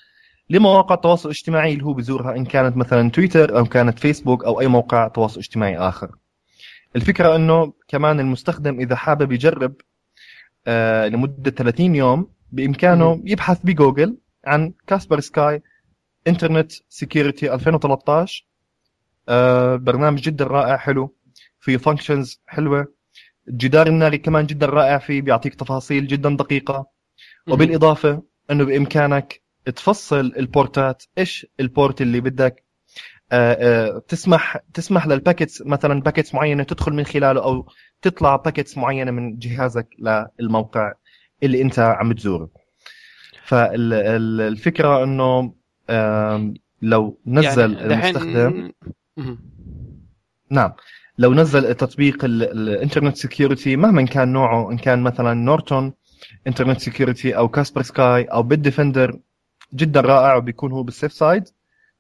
[0.50, 4.68] لمواقع التواصل الاجتماعي اللي هو بزورها إن كانت مثلا تويتر أو كانت فيسبوك أو أي
[4.68, 6.16] موقع تواصل اجتماعي آخر.
[6.96, 9.76] الفكرة إنه كمان المستخدم إذا حابب يجرب
[10.68, 15.64] آه لمدة 30 يوم بإمكانه يبحث بجوجل عن Kaspersky
[16.28, 18.46] Internet Security 2013
[19.30, 21.16] آه برنامج جدا رائع حلو
[21.60, 22.94] فيه functions حلوة.
[23.48, 26.88] الجدار الناري كمان جدا رائع فيه بيعطيك تفاصيل جدا دقيقة.
[27.48, 32.65] وبالإضافة إنه بإمكانك تفصل ال port ات إيش ال port اللي بدك
[34.08, 37.68] تسمح تسمح لل packets مثلا packets معينة تدخل من خلاله أو
[38.02, 39.88] تطلع packets معينة من جهازك
[40.40, 40.94] للموقع
[41.44, 42.50] اللي أنت عم تزوره.
[43.44, 45.54] فالفكرة إنه
[46.82, 48.72] لو نزل يعني المستخدم
[50.50, 50.74] نعم.
[51.18, 55.94] لو نزل تطبيق ال Internet Security مهما كان نوعه إن كان مثلا Norton
[56.48, 59.20] Internet Security أو Kaspersky أو Bitdefender
[59.74, 61.44] جدا رائع وبيكون هو بال safe side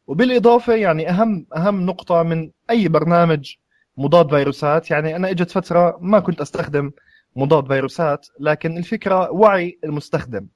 [0.07, 3.55] وبالإضافة يعني أهم أهم نقطة من أي برنامج
[3.97, 6.91] مضاد فيروسات يعني أنا إجت فترة ما كنت أستخدم
[7.35, 10.47] مضاد فيروسات لكن الفكرة وعي المستخدم.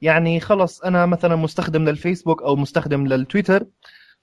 [0.00, 3.66] يعني خلص أنا مثلا مستخدم للفيسبوك أو مستخدم للتويتر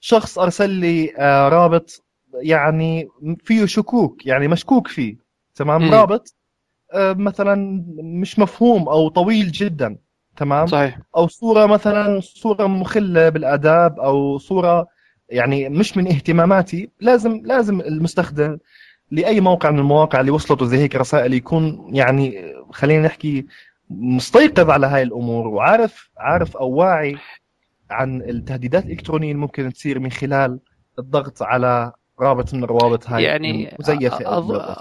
[0.00, 3.08] شخص أرسل لي آه، رابط يعني
[3.44, 5.16] فيه شكوك يعني مشكوك فيه
[5.54, 5.94] تمام؟ م.
[5.94, 6.34] رابط
[6.94, 9.98] آه، مثلا مش مفهوم أو طويل جدا.
[10.36, 10.98] تمام؟ صحيح.
[11.16, 14.86] أو صورة مثلا صورة مخلة بالآداب أو صورة
[15.28, 18.58] يعني مش من اهتماماتي لازم لازم المستخدم
[19.10, 23.46] لأي موقع من المواقع اللي وصلته زي هيك رسائل يكون يعني خلينا نحكي
[23.90, 27.16] مستيقظ على هاي الأمور وعارف عارف أو واعي
[27.90, 30.58] عن التهديدات الإلكترونية اللي ممكن تصير من خلال
[30.98, 34.18] الضغط على رابط من الروابط هاي يعني مزيفه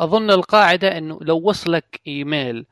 [0.03, 2.65] أظن القاعدة إنه لو وصلك إيميل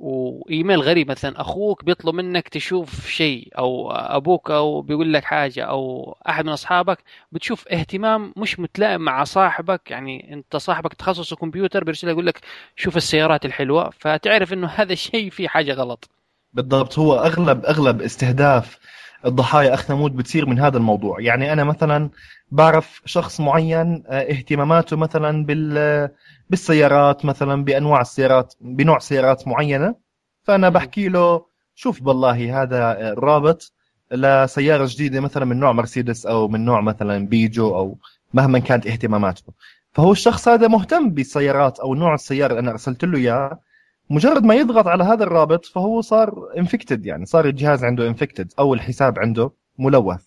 [0.00, 6.16] وإيميل غريب مثلا أخوك بيطلب منك تشوف شيء أو أبوك أو بيقول لك حاجة أو
[6.28, 6.98] أحد من أصحابك
[7.32, 12.40] بتشوف اهتمام مش متلائم مع صاحبك يعني أنت صاحبك تخصصه كمبيوتر بيرسل يقول لك
[12.76, 16.10] شوف السيارات الحلوة فتعرف إنه هذا الشيء فيه حاجة غلط.
[16.52, 18.78] بالضبط هو أغلب أغلب استهداف
[19.26, 21.20] الضحايا أخ ثمود بتصير من هذا الموضوع.
[21.20, 22.10] يعني أنا مثلا
[22.50, 26.08] بعرف شخص معين آه، اهتماماته مثلا بال
[26.50, 29.94] بالسيارات مثلا بأنواع السيارات بنوع سيارات معينة.
[30.42, 33.72] فأنا بحكي له شوف بالله هذا الرابط
[34.12, 37.98] لسياره جديدة مثلا من نوع مرسيدس أو من نوع مثلا بيجو أو
[38.34, 39.52] مهما كانت اهتماماته.
[39.92, 43.60] فهو الشخص هذا مهتم بالسيارات أو نوع السيارة اللي أنا أرسلت له اياه
[44.10, 48.74] مجرد ما يضغط على هذا الرابط فهو صار infected يعني صار الجهاز عنده infected أو
[48.74, 50.24] الحساب عنده ملوث.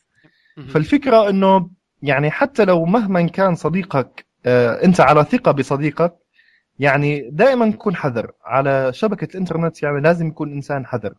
[0.69, 1.69] فالفكرة إنه
[2.01, 6.15] يعني حتى لو مهما كان صديقك آه، أنت على ثقة بصديقك
[6.79, 8.31] يعني دائما كن حذر.
[8.45, 11.13] على شبكة الانترنت يعني لازم يكون إنسان حذر.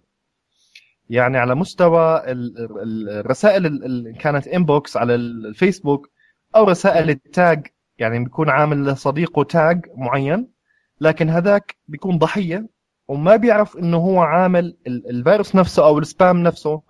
[1.11, 6.11] يعني على مستوى الرسائل اللي كانت inbox على الفيسبوك
[6.57, 7.67] أو رسائل ال tag
[7.99, 10.54] يعني بيكون عامل لصديقه tag معين.
[11.01, 12.69] لكن هذاك بيكون ضحية
[13.09, 16.83] وما بيعرف إنه هو عامل الفيروس نفسه أو ال spam نفسه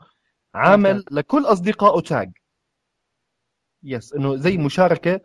[0.55, 2.33] عامل لكل أصدقائه tag.
[3.83, 5.21] yes إنه زي مشاركة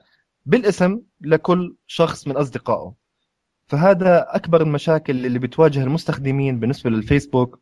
[0.46, 2.94] بالاسم لكل شخص من أصدقائه.
[3.68, 7.62] فهذا أكبر المشاكل اللي بتواجه المستخدمين بالنسبة للفيسبوك.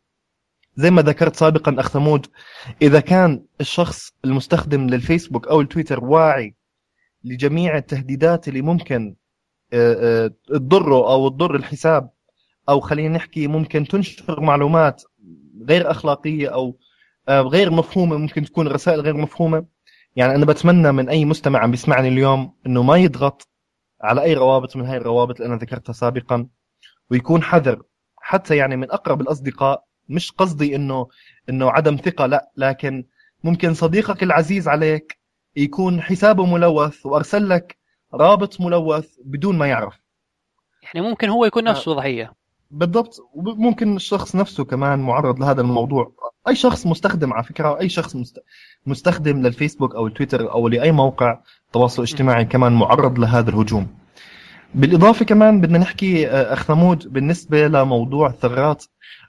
[0.75, 2.27] زي ما ذكرت سابقا أخ ثمود
[2.81, 6.55] إذا كان الشخص المستخدم للفيسبوك أو التويتر واعي
[7.23, 9.15] لجميع التهديدات اللي ممكن
[10.47, 12.09] تضره أو تضر الحساب
[12.69, 15.03] أو خلينا نحكي ممكن تنشر معلومات
[15.69, 16.77] غير أخلاقية أو
[17.29, 19.65] آه، غير مفهومة ممكن تكون رسائل غير مفهومة.
[20.15, 23.47] يعني أنا بتمنى من أي مستمع عم بيسمعني اليوم إنه ما يضغط
[24.01, 26.47] على أي روابط من هاي الروابط اللي أنا ذكرتها سابقا
[27.11, 27.83] ويكون حذر.
[28.21, 31.07] حتى يعني من أقرب الأصدقاء مش قصدي إنه
[31.49, 32.51] إنه عدم ثقة لا.
[32.57, 33.05] لكن
[33.43, 35.19] ممكن صديقك العزيز عليك
[35.55, 37.76] يكون حسابه ملوث وأرسل لك
[38.13, 39.99] رابط ملوث بدون ما يعرف.
[40.83, 42.33] يعني ممكن هو يكون نفسه ضحية.
[42.71, 43.29] بالضبط.
[43.33, 46.11] وممكن الشخص نفسه كمان معرض لهذا الموضوع.
[46.47, 48.17] أي شخص مستخدم على فكرة أي شخص
[48.85, 51.39] مستخدم للفيسبوك أو التويتر أو لأي موقع
[51.73, 53.87] تواصل اجتماعي كمان معرض لهذا الهجوم.
[54.75, 58.85] بالإضافة كمان بدنا نحكي آه، أخ ثمود بالنسبة لموضوع الثغرات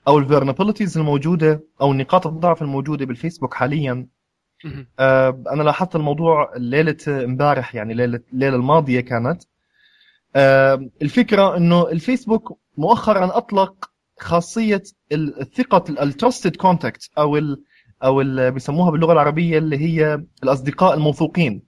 [0.07, 4.07] أو ال vulnerabilities الموجودة أو نقاط الضعف الموجودة بالفيسبوك حاليا
[4.99, 9.43] آه أنا لاحظت الموضوع ليلة امبارح يعني ليلة الليلة الماضية كانت.
[10.35, 17.63] آه الفكرة إنه الفيسبوك مؤخرا أطلق خاصية الثقة ال trusted contact أو ال
[18.03, 21.63] أو اللي بيسموها باللغة العربية اللي هي الأصدقاء الموثوقين.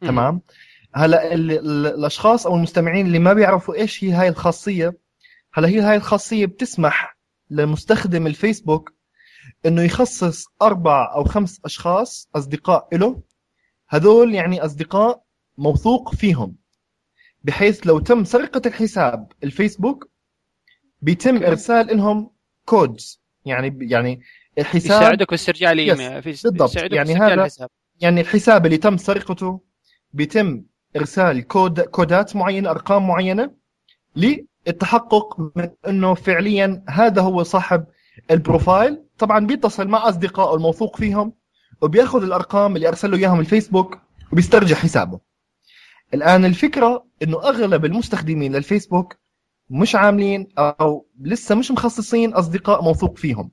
[0.00, 0.40] تمام؟
[0.94, 4.98] هلا الأشخاص أو المستمعين اللي ما بيعرفوا إيش هي هاي الخاصية
[5.54, 7.18] هلا هي هاي الخاصية بتسمح
[7.50, 8.92] لمستخدم الفيسبوك
[9.66, 13.22] إنه يخصص أربع أو خمس أشخاص أصدقاء له
[13.88, 15.22] هذول يعني أصدقاء
[15.58, 16.56] موثوق فيهم.
[17.44, 20.10] بحيث لو تم سرقة الحساب الفيسبوك
[21.02, 22.30] بيتم إرسال لهم
[22.64, 24.20] كودز يعني يعني
[24.58, 26.92] الحساب يساعدك في استرجاع الإيميل بالضبط.
[26.92, 27.68] يعني هذا الحساب.
[28.00, 29.60] يعني الحساب اللي تم سرقته
[30.12, 30.64] بيتم
[30.96, 33.50] إرسال كود كودات معينة أرقام معينة
[34.16, 37.86] للتحقق من إنه فعليا هذا هو صاحب
[38.30, 39.02] البروفايل.
[39.22, 41.32] طبعا بيتصل مع اصدقائه الموثوق فيهم
[41.82, 43.98] وبيأخذ الأرقام اللي ارسل له إياهم الفيسبوك
[44.32, 45.20] وبيسترجع حسابه.
[46.14, 49.16] الآن الفكرة إنه أغلب المستخدمين للفيسبوك
[49.70, 53.50] مش عاملين أو لسه مش مخصصين أصدقاء موثوق فيهم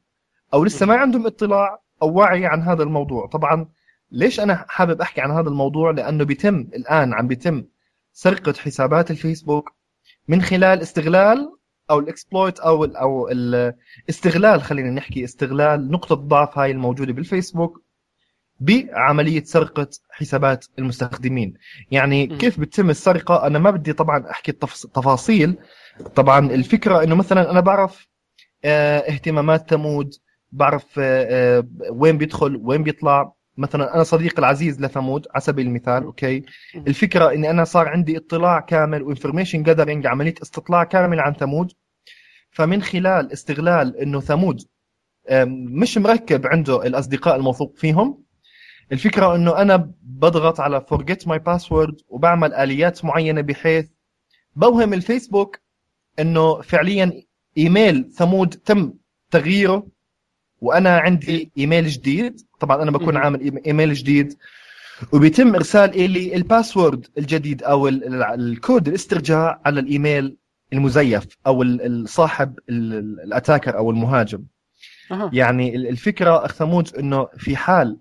[0.54, 3.28] أو لسه ما عندهم اطلاع أو وعي عن هذا الموضوع.
[3.28, 3.70] طبعا
[4.12, 7.64] ليش أنا حابب أحكي عن هذا الموضوع؟ لأنه بيتم الآن عم بيتم
[8.14, 9.72] سرقة حسابات الفيسبوك
[10.28, 11.59] من خلال استغلال
[11.90, 17.84] أو الإكسبلويت أو ال أو الاستغلال خلينا نحكي استغلال نقطة ضعف هاي الموجودة بالفيسبوك
[18.60, 21.54] بعملية سرقة حسابات المستخدمين.
[21.92, 25.58] يعني كيف بتتم السرقة؟ أنا ما بدي طبعا أحكي التفاصيل
[26.16, 28.08] طبعا الفكرة إنه مثلا أنا بعرف
[28.66, 30.14] آه اهتمامات ثمود
[30.52, 33.34] بعرف آه وين بيدخل وين بيطلع.
[33.60, 36.44] مثلا أنا صديق العزيز لثمود على سبيل المثال أوكي؟
[36.76, 41.72] الفكرة اني أنا صار عندي اطلاع كامل و information gathering عملية استطلاع كامل عن ثمود.
[42.52, 44.62] فمن خلال استغلال إنه ثمود
[45.52, 48.24] مش مركب عنده الأصدقاء الموثوق فيهم
[48.92, 53.90] الفكرة إنه أنا بضغط على forget my password وبعمل آليات معينة بحيث
[54.56, 55.60] بوهم الفيسبوك
[56.20, 57.24] إنه فعليا
[57.58, 58.94] إيميل ثمود تم
[59.32, 59.88] تغييره.
[60.62, 62.42] وأنا عندي إيميل جديد.
[62.60, 64.38] طبعا أنا بكون عامل إيميل جديد.
[65.14, 70.38] وبيتم إرسال لي ال password الجديد أو الكود الاسترجاع على الإيميل
[70.74, 74.44] المزيف أو الصاحب ال attacker أو المهاجم.
[75.12, 75.30] أه.
[75.34, 77.98] يعني الفكرة اخ ثمود إنه في حال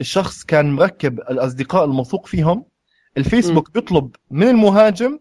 [0.00, 2.64] الشخص كان مركب الأصدقاء الموثوق فيهم
[3.16, 3.72] الفيسبوك م.
[3.72, 5.18] بيطلب من المهاجم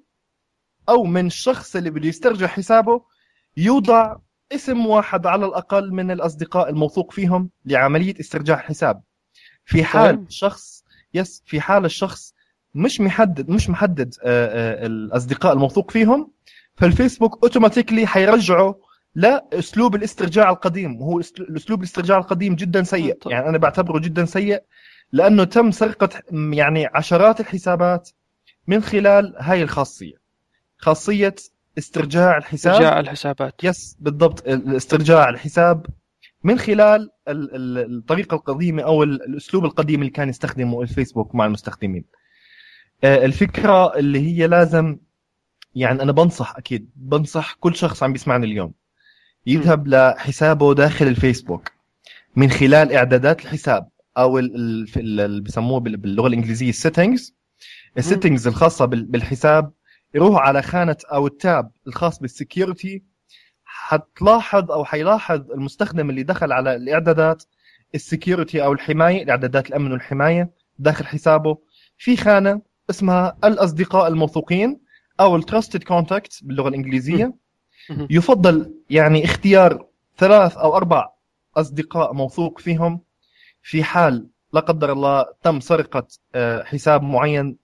[0.89, 3.02] أو من الشخص اللي بده يسترجع حسابه
[3.58, 4.15] يوضع
[4.51, 9.01] اسم واحد على الأقل من الأصدقاء الموثوق فيهم لعملية استرجاع الحساب
[9.65, 10.29] في حال طيب.
[10.29, 10.83] شخص
[11.13, 12.33] yes في حال الشخص
[12.75, 16.31] مش محدد مش محدد آه، آه، الأصدقاء الموثوق فيهم
[16.77, 18.79] فالفيسبوك automatically حيرجعه
[19.15, 23.31] لأسلوب الاسترجاع القديم وهو الأسلوب الاسترجاع القديم جدا سيء طيب.
[23.33, 24.63] يعني أنا بعتبره جدا سيء
[25.11, 28.09] لأنه تم سرقة يعني عشرات الحسابات
[28.67, 30.21] من خلال هاي الخاصية
[30.77, 31.35] خاصية
[31.77, 33.63] استرجاع الحساب؟ استرجاع الحسابات.
[33.63, 34.47] يس بالضبط.
[34.47, 35.86] استرجاع الحساب
[36.43, 42.05] من خلال الطريقة القديمة أو الأسلوب القديم اللي كان يستخدمه الفيسبوك مع المستخدمين.
[43.03, 44.97] آه، الفكرة اللي هي لازم
[45.75, 48.73] يعني أنا بنصح أكيد بنصح كل شخص عم بيسمعني اليوم
[49.47, 51.71] يذهب لحسابه داخل الفيسبوك
[52.36, 57.36] من خلال إعدادات الحساب أو اللي بسموه باللغة الإنجليزية ال settings
[57.97, 59.71] ال settings الخاصة بالحساب
[60.15, 63.04] يروح على خانة أو ال tab الخاص بال security
[63.63, 67.43] حتلاحظ أو حيلاحظ المستخدم اللي دخل على الإعدادات
[67.95, 71.58] ال security أو الحماية الإعدادات الأمن والحماية داخل حسابه.
[71.97, 74.80] في خانة اسمها الأصدقاء الموثوقين
[75.19, 77.34] أو ال trusted contact باللغة الإنجليزية.
[78.10, 81.10] يفضل يعني اختيار ثلاث أو أربع
[81.58, 83.02] أصدقاء موثوق فيهم
[83.62, 87.58] في حال لا قدر الله تم سرقة آه، حساب معين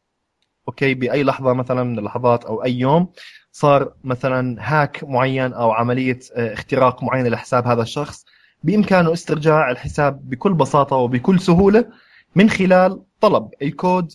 [0.68, 3.12] أوكي بأي لحظة مثلا من اللحظات أو أي يوم
[3.52, 8.26] صار مثلا هاك معين أو عملية آه، اختراق معينه لحساب هذا الشخص
[8.64, 11.86] بإمكانه استرجاع الحساب بكل بساطة وبكل سهولة
[12.36, 14.12] من خلال طلب الكود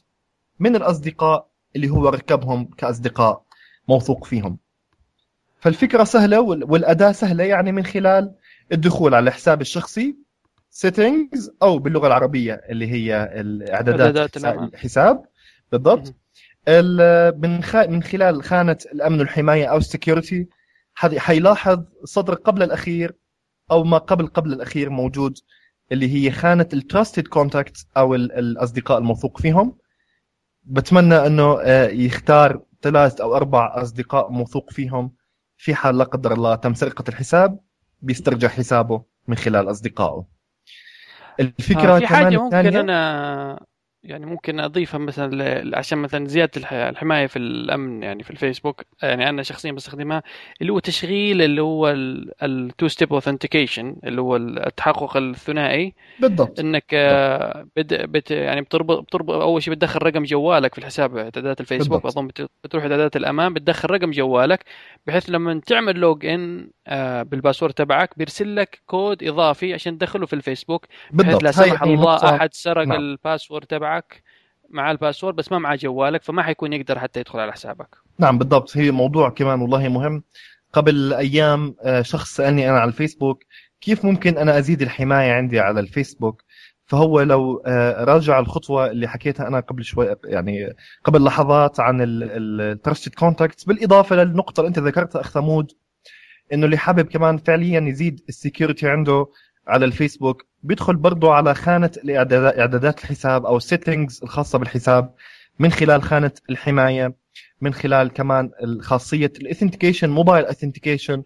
[0.60, 3.42] من الأصدقاء اللي هو ركبهم كأصدقاء
[3.88, 4.58] موثوق فيهم.
[5.60, 8.34] فالفكرة سهلة والأداة سهلة يعني من خلال
[8.72, 10.16] الدخول على الحساب الشخصي
[10.86, 15.24] settings أو باللغة العربية اللي هي الاعدادات الحساب
[15.72, 16.14] بالضبط.
[16.68, 17.60] من
[17.92, 20.48] من خلال خانة الأمن والحماية أو ال security
[20.94, 23.14] حيلاحظ السطر قبل الأخير
[23.70, 25.38] أو ما قبل قبل الأخير موجود
[25.92, 29.78] اللي هي خانة ال trusted contact أو الأصدقاء الموثوق فيهم.
[30.64, 35.12] بتمنى إنه آه، يختار ثلاث أو أربع أصدقاء موثوق فيهم
[35.56, 37.60] في حال لا قدر الله تم سرقة الحساب
[38.02, 40.26] بيسترجع حسابه من خلال أصدقائه.
[41.40, 43.66] الفكرة آه في حاجة ممكن أنا
[44.04, 46.50] يعني ممكن أضيفها مثلا عشان مثلا زيادة
[46.88, 48.82] الحماية في الأمن يعني في الفيسبوك.
[49.02, 50.22] يعني أنا شخصيا بستخدمها
[50.60, 51.88] اللي هو تشغيل اللي هو
[52.42, 55.94] ال two step authentication اللي هو التحقق الثنائي.
[56.20, 56.60] بالضبط.
[56.60, 61.60] إنك آه، بد بت يعني بتربط بتربط أول شيء بتدخل رقم جوالك في الحساب إعدادات
[61.60, 62.06] الفيسبوك.
[62.06, 62.26] أظن
[62.64, 64.64] بتروح إعدادات الامان بتدخل رقم جوالك
[65.06, 70.26] بحيث لما تعمل log in آه، بال password تبعك بيرسل لك كود إضافي عشان تدخله
[70.26, 72.98] في الفيسبوك بحيث لا سمح الله أحد سرق نعم.
[73.00, 73.91] ال password تبعك.
[74.70, 77.96] مع ال password بس ما مع جوالك فما حيكون يقدر حتى يدخل على حسابك.
[78.18, 78.76] نعم بالضبط.
[78.76, 80.22] هي موضوع كمان والله مهم.
[80.72, 83.44] قبل أيام آه، شخص سألني أنا على الفيسبوك
[83.80, 86.42] كيف ممكن أنا أزيد الحماية عندي على الفيسبوك؟
[86.86, 90.74] فهو لو آه، راجع الخطوة اللي حكيتها أنا قبل شوي يعني
[91.04, 95.72] قبل لحظات عن ال trusted contacts بالإضافة للنقطة اللي أنت ذكرتها أخ ثمود
[96.52, 99.26] إنه اللي حابب كمان فعليا يزيد ال security عنده
[99.66, 105.14] على الفيسبوك بيدخل برضه على خانة إعدادات الحساب أو ال settings الخاصة بالحساب
[105.58, 107.14] من خلال خانة الحماية
[107.60, 111.22] من خلال كمان خاصيه ال authentication mobile authentication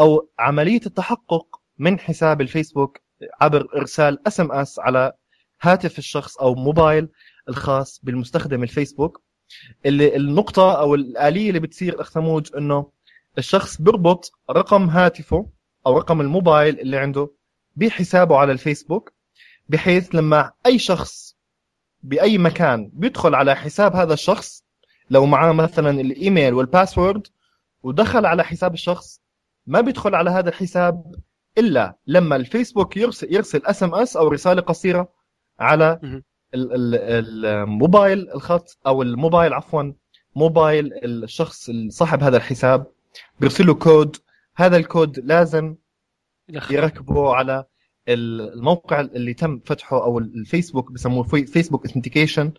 [0.00, 3.00] أو عملية التحقق من حساب الفيسبوك
[3.40, 5.12] عبر إرسال SMS على
[5.60, 7.08] هاتف الشخص أو موبايل
[7.48, 9.22] الخاص بالمستخدم الفيسبوك.
[9.86, 12.90] اللي النقطة أو الآلية اللي بتصير ثمود إنه
[13.38, 15.50] الشخص بيربط رقم هاتفه
[15.86, 17.30] أو رقم الموبايل اللي عنده
[17.76, 19.12] بحسابه على الفيسبوك
[19.68, 21.36] بحيث لما أي شخص
[22.02, 24.64] بأي مكان بيدخل على حساب هذا الشخص
[25.10, 27.26] لو معاه مثلا الإيميل وال password
[27.82, 29.20] ودخل على حساب الشخص
[29.66, 31.14] ما بيدخل على هذا الحساب
[31.58, 35.08] إلا لما الفيسبوك يرسل يرسل SMS أو رسالة قصيرة
[35.60, 36.00] على
[36.54, 39.92] الموبايل الخط أو الموبايل عفوا
[40.36, 42.86] موبايل الشخص صاحب هذا الحساب
[43.40, 44.16] بيرسل له كود
[44.56, 45.76] هذا الكود لازم
[46.48, 47.64] يركبه على
[48.08, 52.52] الموقع اللي تم فتحه أو الفيسبوك بسموه فيسبوك authentication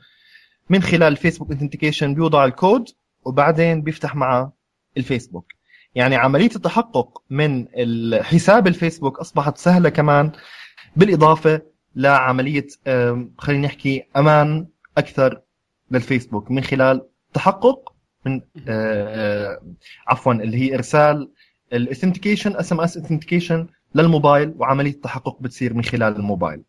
[0.70, 2.90] من خلال الفيسبوك authentication بيوضع الكود
[3.26, 4.54] وبعدين بيفتح معه
[4.98, 5.54] الفيسبوك.
[5.96, 7.68] يعني عملية التحقق من
[8.24, 10.32] حساب الفيسبوك أصبحت سهلة كمان
[10.96, 11.62] بالإضافة
[11.96, 12.68] لعملية
[13.38, 14.68] خلينا نحكي أمان
[14.98, 15.42] أكثر
[15.92, 16.52] للفيسبوك.
[16.52, 17.94] من خلال تحقق
[18.26, 19.62] من آه
[20.08, 21.32] عفوا اللي هي إرسال
[21.74, 26.62] ال authentication SMS authentication للموبايل وعملية التحقق بتصير من خلال الموبايل.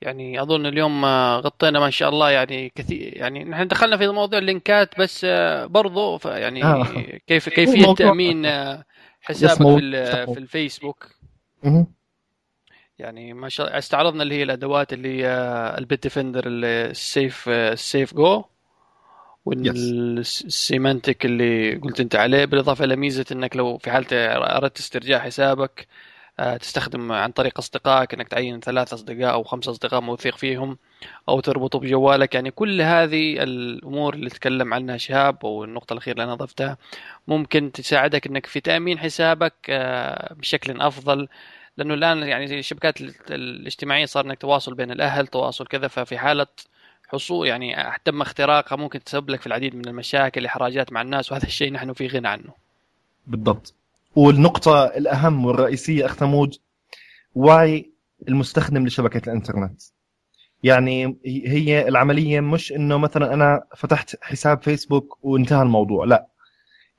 [0.00, 1.04] يعني أظن اليوم
[1.36, 5.26] غطينا ما شاء الله يعني كثير يعني نحن دخلنا في موضوع اللينكات بس
[5.64, 6.86] برضو يعني آه.
[7.26, 8.46] كيف كيفية تأمين
[9.20, 11.08] حسابك في, في الفيسبوك؟
[12.98, 15.28] يعني ما شاء الله استعرضنا اللي هي الأدوات اللي هي
[15.78, 18.44] ال Bitdefender ال safe ال Safego وال
[19.44, 24.06] Symantec اللي قلت أنت عليه بالإضافة إلى ميزة إنك لو في حاله
[24.56, 25.86] أردت استرجاع حسابك
[26.38, 30.78] آه، تستخدم عن طريق أصدقائك إنك تعين ثلاث أصدقاء أو خمس أصدقاء موثيق فيهم
[31.28, 32.34] أو تربطه بجوالك.
[32.34, 36.78] يعني كل هذه الأمور اللي تكلم عنها شهاب والنقطه الأخيرة اللي أنا ضفتها
[37.28, 41.28] ممكن تساعدك إنك في تأمين حسابك آه، بشكل أفضل.
[41.76, 46.46] لأنه الآن يعني الشبكات الاجتماعية صار إنك تواصل بين الأهل تواصل كذا ففي حالة
[47.14, 51.44] حصول يعني تم اختراقها ممكن تسبب لك في العديد من المشاكل إحراجات مع الناس وهذا
[51.46, 52.52] الشيء نحن في غنى عنه.
[53.26, 53.74] بالضبط.
[54.16, 56.54] والنقطة الأهم والرئيسية أخ ثمود
[57.34, 57.92] وعي
[58.28, 59.82] المستخدم لشبكة الإنترنت؟
[60.62, 66.26] يعني هي العملية مش إنه مثلا أنا فتحت حساب فيسبوك وانتهى الموضوع لا.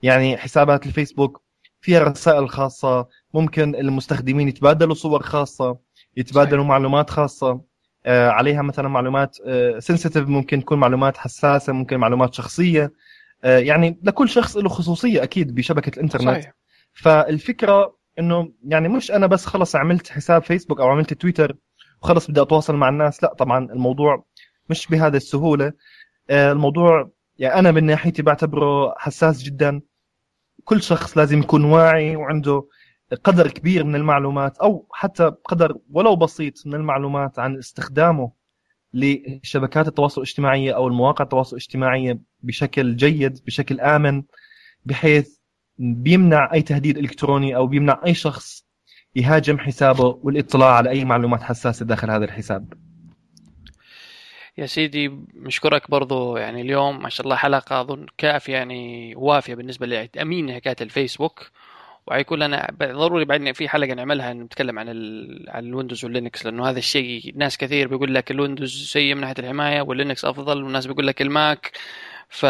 [0.02, 1.42] يعني حسابات الفيسبوك
[1.82, 5.78] فيها رسائل خاصة ممكن المستخدمين يتبادلوا صور خاصة
[6.18, 6.70] يتبادلوا صحيح.
[6.70, 7.50] معلومات خاصة.
[7.50, 7.66] آه،
[8.08, 9.36] عليها مثلا معلومات
[9.80, 12.94] سنسيتيف آه، ممكن تكون معلومات حساسة ممكن معلومات شخصية.
[13.44, 16.28] آه، يعني لكل شخص له خصوصية أكيد بشبكة الإنترنت.
[16.28, 16.54] صحيح.
[16.94, 21.56] فالفكرة إنه يعني مش أنا بس خلص عملت حساب فيسبوك أو عملت تويتر
[22.02, 24.26] وخلص بدي أتواصل مع الناس لا طبعا الموضوع
[24.70, 25.74] مش بهذا السهولة.
[26.30, 29.82] آه، الموضوع يعني أنا من ناحيتي بعتبره حساس جدا.
[30.64, 32.68] كل شخص لازم يكون واعي وعنده
[33.24, 38.32] قدر كبير من المعلومات أو حتى قدر ولو بسيط من المعلومات عن استخدامه
[38.94, 44.24] لشبكات التواصل الاجتماعيه أو المواقع التواصل الاجتماعيه بشكل جيد بشكل آمن
[44.86, 45.38] بحيث
[45.78, 48.66] بيمنع أي تهديد إلكتروني أو بيمنع أي شخص
[49.16, 52.74] يهاجم حسابه والاطلاع على أي معلومات حساسة داخل هذا الحساب.
[54.58, 56.38] يا سيدي مشكورك برضو.
[56.38, 61.52] يعني اليوم ما شاء الله حلقة أظن كافية يعني وافية بالنسبة لتأمين حكاية الفيسبوك.
[62.08, 65.46] وحيكون لنا ضروري بعدين في حلقة نعملها نتكلم عن ال...
[65.50, 69.16] عن ال Windows وال Linux لأنه هذا الشيء ناس كثير بيقول لك ال Windows سيء
[69.16, 71.72] من ناحية الحماية وال Linux أفضل والناس بيقول لك ال Mac.
[72.30, 72.46] ف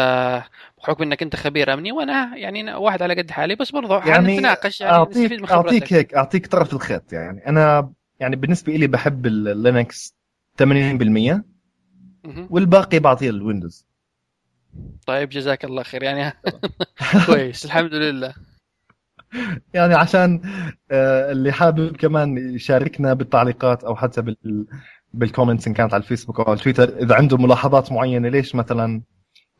[0.78, 4.80] بحكم إنك أنت خبير أمني وأنا يعني واحد على قد حالي بس برضه يعني نتناقش
[4.80, 9.41] يعني أعطيك من أعطيك هيك أعطيك طرف الخيط يعني أنا يعني بالنسبة لي بحب ال
[9.41, 10.16] Linux
[10.62, 11.40] 80%
[12.50, 13.86] والباقي بعطيه ال Windows
[15.06, 16.32] طيب جزاك الله خير يعني
[17.26, 18.34] كويس الحمد لله.
[19.74, 20.40] يعني عشان
[20.90, 24.66] آه، اللي حابب كمان يشاركنا بالتعليقات أو حتى بال
[25.14, 29.02] بال comments إن كانت على الفيسبوك أو على التويتر إذا عنده ملاحظات معينة ليش مثلا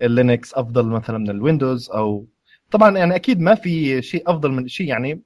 [0.02, 2.26] ال Linux أفضل مثلا من ال Windows أو
[2.70, 5.22] طبعا يعني أكيد ما في شيء أفضل من شيء يعني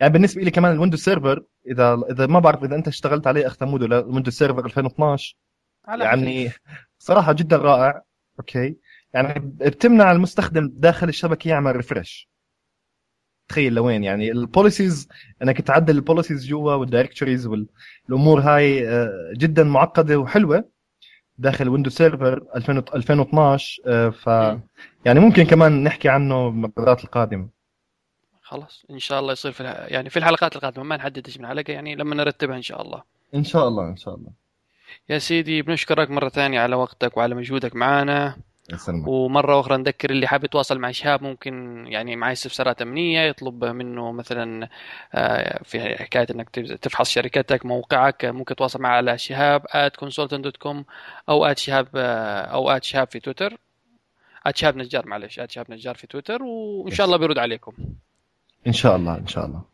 [0.00, 3.46] يعني بالنسبة لي كمان ال Windows Server إذا إذا ما بعرف إذا أنت اشتغلت عليه
[3.46, 5.36] أخ ثمود ولا ال Windows Server 2012
[5.84, 6.50] على يعني
[6.98, 8.02] صراحة جدا رائع
[8.38, 8.76] okay؟
[9.14, 12.31] يعني بتمنع المستخدم داخل الشبكة يعمل refresh
[13.52, 15.08] تخيل لوين يعني ال policies
[15.42, 17.46] إنك تعدل ال policies جوا وال directories
[18.08, 20.64] والامور هاي آه، جدا معقدة وحلوة
[21.38, 22.46] داخل Windows Server
[22.94, 24.26] 2012 ف
[25.04, 27.48] يعني ممكن كمان نحكي عنه بالمرات القادمة.
[28.42, 31.72] خلاص إن شاء الله يصير في يعني في الحلقات القادمة ما نحدد إيش من حلقة
[31.72, 33.02] يعني لما نرتبها إن شاء الله.
[33.34, 34.30] إن شاء الله إن شاء الله.
[35.08, 38.36] يا سيدي بنشكرك مرة ثانية على وقتك وعلى مجهودك معنا.
[39.08, 44.12] ومرة أخرى نذكر اللي حاب يتواصل مع شهاب ممكن يعني معي استفسارات أمنية يطلب منه
[44.12, 44.68] مثلا
[45.14, 46.50] آه، في حكاية إنك
[46.82, 49.66] تفحص شركتك موقعك ممكن تتواصل معه على شهاب
[50.04, 50.76] consultant.com
[51.28, 53.56] أو شهاب آه، أو شهاب في تويتر.
[54.54, 57.72] شهاب نجار معلش شهاب نجار في تويتر وإن شاء الله بيرد عليكم.
[58.66, 59.71] إن شاء الله إن شاء الله.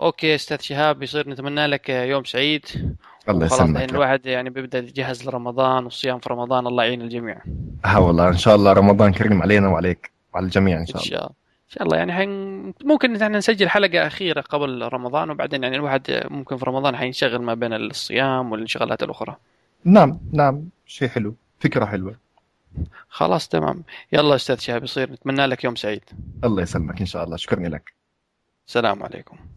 [0.00, 2.94] okay أستاذ شهاب يصير نتمنى لك يوم سعيد.
[3.28, 7.38] الله يسلمك يعني الواحد يعني بيبدأ يجهز لرمضان والصيام في رمضان الله يعين الجميع.
[7.84, 11.04] ها والله إن شاء الله رمضان كريم علينا وعليك وعلى الجميع إن شاء الله.
[11.04, 11.30] ان شاء الله.
[11.68, 12.28] إن شاء الله يعني حين
[12.84, 17.54] ممكن يعني نسجل حلقة أخيرة قبل رمضان وبعدين يعني الواحد ممكن في رمضان حينشغل ما
[17.54, 19.36] بين الصيام والانشغالات الأخرى.
[19.84, 22.16] نعم نعم شيء حلو فكرة حلوة.
[23.08, 23.82] خلاص تمام.
[24.12, 26.04] يلا أستاذ شهاب يصير نتمنى لك يوم سعيد.
[26.44, 27.92] الله يسلمك إن شاء الله شكرا لك.
[28.68, 29.38] السلام عليكم.